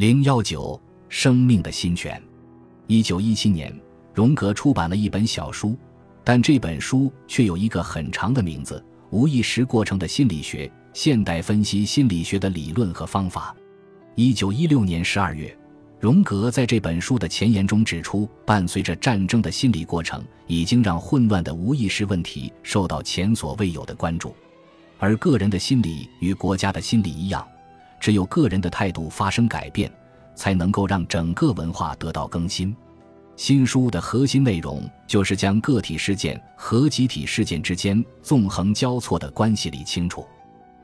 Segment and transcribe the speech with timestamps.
[0.00, 0.80] 零幺九，
[1.10, 2.18] 生命的新泉。
[2.86, 3.70] 一九一七年，
[4.14, 5.76] 荣格出版了一本小书，
[6.24, 8.82] 但这本书却有一个很长的名字——
[9.14, 13.54] 《无意识过程的心理学：现代分析心理学的理论和方法》。
[14.14, 15.54] 一九一六年十二月。
[15.98, 24.34] 荣格在这本书的前言中指出，伴随着战争的心理过程已经让混乱的无意识问题受到前所未有的关注，
[24.96, 27.46] 而个人的心理与国家的心理一样，
[28.00, 29.92] 只有个人的态度发生改变，
[30.34, 32.74] 才能够让整个文化得到更新。
[33.36, 40.26] 新书的核心内容就是将个体事件和集体事件之间纵横交错的关系理清楚。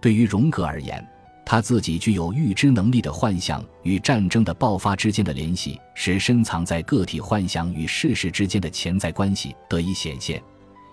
[0.00, 1.06] 对于荣格而言，
[1.44, 10.42] 他自己具有预知能力的幻想与战争的爆发之间的联系，使深藏在个体幻想与事实之间的潜在关系得以显现，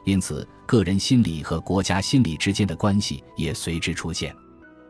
[0.05, 4.35] 因此个人心理和国家心理之间的关系也随之出现。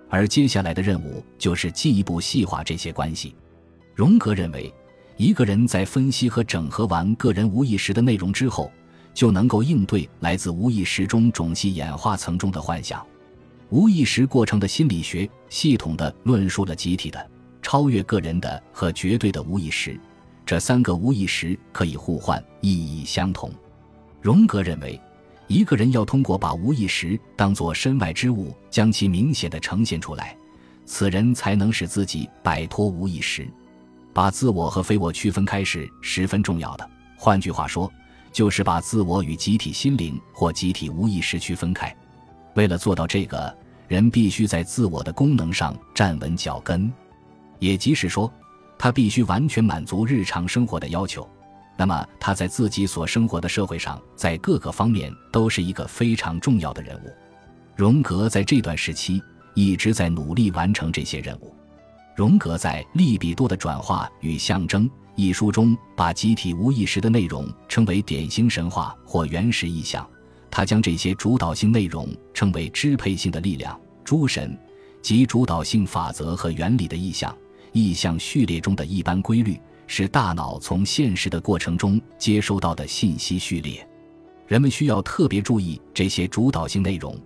[0.10, 3.36] 而接下来的任务就是进一步细化这些关系。
[3.94, 4.74] 荣格认为，
[5.18, 8.72] 一个人在分析和整合完个人无意识的内容之后，
[9.14, 13.06] 就能够应对来自无意识中种系演化层中的幻想。
[13.70, 17.30] 无意识过程的心理学系统地论述了集体的、
[17.62, 20.00] 超越个人的和绝对的无意识，
[20.46, 23.52] 这三个无意识可以互换，意义相同。
[24.22, 25.00] 荣格认为，
[25.48, 30.36] 一个人要通过把无意识当作身外之物，将其明显地呈现出来，
[30.86, 33.48] 此人才能使自己摆脱无意识。
[34.14, 36.90] 把自我和非我区分开是十分重要的。
[37.16, 37.92] 换句话说，
[38.32, 41.96] 就是把自我与集体心灵或集体无意识区分开。
[42.56, 43.56] 为了做到这个，
[43.88, 46.92] 人必须在自我的功能上站稳脚跟，
[47.60, 48.32] 也即是说，
[48.78, 51.28] 他必须完全满足日常生活的要求。
[51.78, 57.14] 那么，他在自己所生活的社会上，在各个方面都是一个非常重要的人物。
[57.76, 59.22] 荣格在这段时期
[59.54, 61.56] 一直在努力完成这些任务。
[62.16, 70.04] 荣格在《利比多的转化与象征》一书中，把集体无意识的内容称为典型神话或原始意象。
[70.50, 74.58] 他将这些主导性内容称为支配性的力量、诸神
[75.04, 77.36] 及主导性法则和原理的意象。
[77.74, 83.88] 意象序列中的一般规律是大脑从现实的过程中接收到的信息序列。
[84.46, 87.20] 人们需要特别注意这些主导性内容。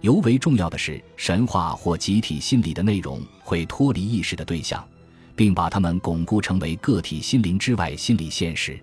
[0.00, 4.86] 尤为重要的是，神话或集体心理的内容会脱离意识的对象，
[5.34, 8.78] 并把它们巩固成为个体心灵之外心理现实。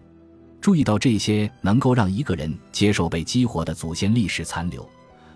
[0.60, 4.86] 注意到这些能够让一个人接受被激活的祖先历史残留，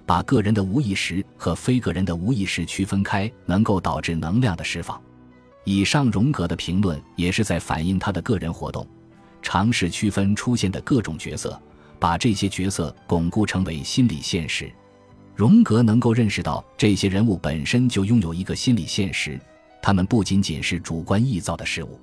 [0.06, 5.02] 把个人的无意识和非个人的无意识区分开，能够导致能量的释放。
[5.70, 8.88] 以上荣格的评论也是在反映他的个人活动，
[9.40, 11.62] 尝试区分出现的各种角色，
[12.00, 14.68] 把这些角色巩固成为心理现实。
[15.36, 19.40] 荣格能够认识到这些人物本身就拥有一个心理现实，
[19.80, 22.02] 他们不仅仅是主观臆造的事物。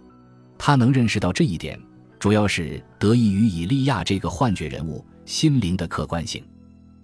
[0.56, 1.76] 他能认识到这一点。
[2.20, 6.40] 主要是得益于以利亚这个幻觉人物心灵的客观性。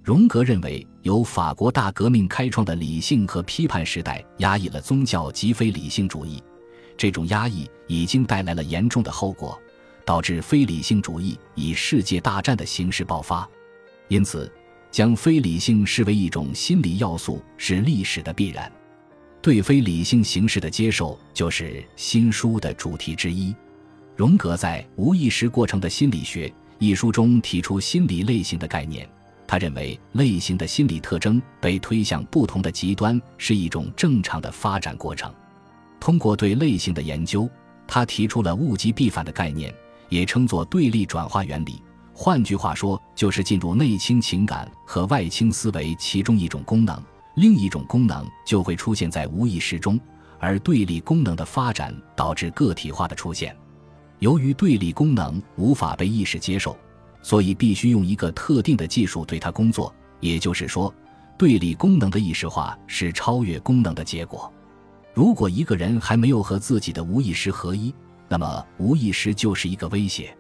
[0.05, 6.43] 荣格认为，由法国大革命开创的理性和批判时代压抑了宗教及非理性主义，
[7.03, 9.61] 这种压抑已经带来了严重的后果，
[10.05, 13.45] 导致非理性主义以世界大战的形式爆发。
[14.07, 14.49] 因此，
[14.89, 18.71] 将非理性视为一种心理要素是历史的必然。
[19.41, 23.53] 对非理性形式的接受就是新书的主题之一。
[24.15, 26.47] 荣格在《无意识过程的心理学》
[26.79, 29.11] 一书中提出心理类型的概念。
[29.45, 35.35] 他认为，类型的心理特征被推向不同的极端是一种正常的发展过程。
[36.03, 37.49] 通过对类型的研究，
[37.87, 39.73] 他提出了物极必反的概念，
[40.09, 41.81] 也称作对立转化原理。
[42.13, 47.01] 换句话说，就是进入内倾情感和外倾思维其中一种功能，
[47.37, 49.97] 另一种功能就会出现在无意识中，
[50.41, 53.57] 而对立功能的发展导致个体化的出现。
[54.19, 56.77] 由于对立功能无法被意识接受，
[57.23, 59.95] 所以必须用一个特定的技术对它工作。
[60.19, 60.93] 也就是说，
[61.39, 64.53] 对立功能的意识化是超越功能的结果。
[65.15, 67.95] 如果一个人还没有和自己的无意识合一，
[68.29, 70.35] 那么无意识就是一个威胁。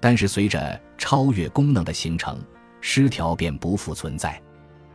[0.00, 2.40] 但是随着超越功能的形成，
[2.80, 4.40] 失调便不复存在。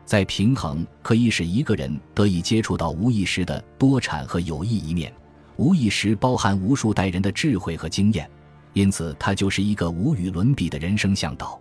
[0.05, 5.13] 在平衡可以使一个人得以接触到无意识的多产和有益一面。
[5.55, 8.29] 无意识包含无数代人的智慧和经验，
[8.73, 11.59] 因此它就是一个无与伦比的人生向导。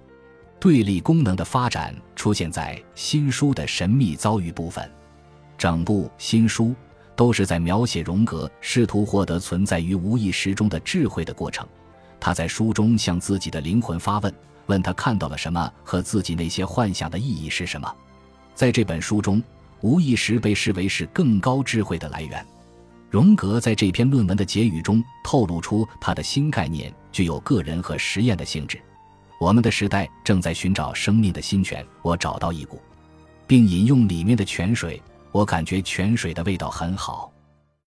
[0.58, 4.90] 对立功能的发展出现在新书的神秘遭遇部分，
[5.58, 6.74] 整部新书
[7.14, 11.66] 都是在描写荣格试图获得存在于无意识中的智慧的过程。
[12.20, 14.32] 他在书中向自己的灵魂发问
[14.66, 17.92] 问他看到了什么和自己那些幻想的意义是什么。
[18.54, 19.42] 在这本书中
[19.80, 22.44] 无意识被视为是更高智慧的来源。
[23.10, 28.80] 荣格在这篇论文的结语中透露出他的新概念具有个人和实验的性质。
[29.38, 32.80] 我们的时代正在寻找生命的新泉我找到一股
[33.44, 37.31] 并引用里面的泉水我感觉泉水的味道很好。